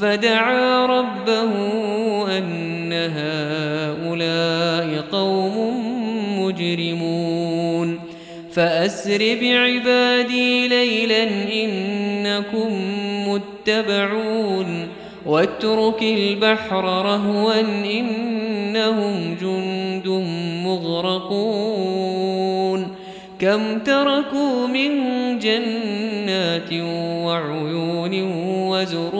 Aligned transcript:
فدعا 0.00 0.86
ربه 0.86 1.52
أن 2.38 2.92
هؤلاء 2.92 5.04
قوم 5.12 5.54
مجرمون. 6.42 8.00
فأسر 8.52 9.18
بعبادي 9.18 10.68
ليلا 10.68 11.24
إنكم 11.52 12.70
متبعون. 13.28 14.88
واترك 15.26 16.02
البحر 16.02 16.84
رهوا 16.84 17.60
إنهم 17.60 19.36
جند 19.42 20.08
مغرقون. 20.64 22.40
كم 23.40 23.78
تركوا 23.78 24.66
من 24.66 24.90
جنات 25.38 26.72
وعيون 27.24 28.22
وزروع 28.68 29.19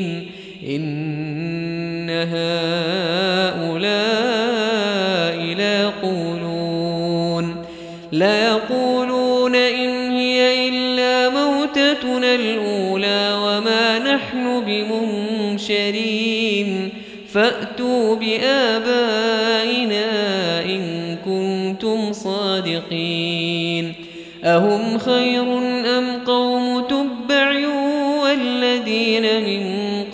مبين 0.00 0.26
إن 0.68 2.10
هؤلاء 2.10 2.24
ليقولون 5.54 7.56
ليقولون 8.12 9.54
إن 9.54 10.10
هي 10.10 10.68
إلا 10.68 11.28
موتتنا 11.28 12.34
الأولى 12.34 13.38
وما 13.42 13.98
نحن 13.98 14.60
بمنشرين. 15.60 16.90
فأتوا 17.32 18.16
بآبائنا 18.16 20.04
إن 20.64 21.16
كنتم 21.24 22.12
صادقين. 22.12 23.94
أهم 24.44 24.98
خير 24.98 25.58
أم 25.98 26.18
قوم 26.26 26.80
تبع 26.80 27.52
والذين 28.22 29.22
من 29.22 29.83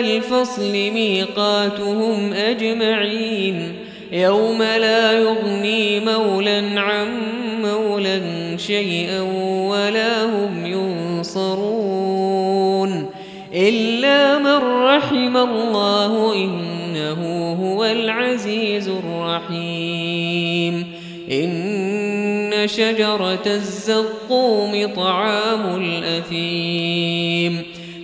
الفصل 0.00 0.72
ميقاتهم 0.72 2.32
أجمعين 2.32 3.72
يوم 4.12 4.62
لا 4.62 5.12
يغني 5.12 6.00
مولا 6.00 6.80
عن 6.80 7.08
مولا 7.62 8.20
شيئا 8.56 9.20
ولا 9.70 10.24
هم 10.24 10.66
ينصرون 10.66 11.84
إلا 13.54 14.38
من 14.38 14.56
رحم 14.84 15.36
الله 15.36 16.34
إنه 16.34 17.52
هو 17.62 17.84
العزيز 17.84 18.88
الرحيم. 18.88 20.86
إن 21.30 22.52
شجرة 22.66 23.42
الزقوم 23.46 24.92
طعام 24.96 25.82
الأثيم. 25.82 27.62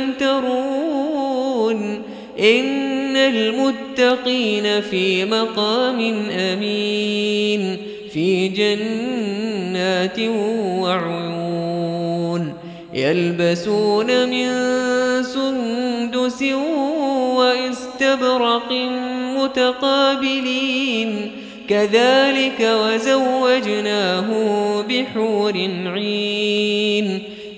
تمترون 0.00 2.02
إن 2.40 3.16
المتقين 3.16 4.80
في 4.80 5.24
مقام 5.24 6.00
أمين 6.30 7.76
في 8.12 8.48
جنات 8.48 10.18
وعيون. 10.80 12.52
يلبسون 12.94 14.28
من 14.28 14.48
سندس 15.22 16.42
واستبرق 17.36 18.72
متقابلين. 19.38 21.30
كذلك 21.68 22.60
وزوجناه 22.60 24.28
بحور 24.88 25.68
عين. 25.86 27.22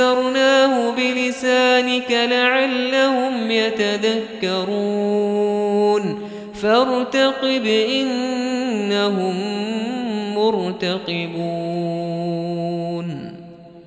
يسرناه 0.00 0.90
بلسانك 0.90 2.10
لعلهم 2.10 3.50
يتذكرون 3.50 4.70
فارتقب 6.62 7.66
إنهم 7.66 9.34
مرتقبون 10.34 11.69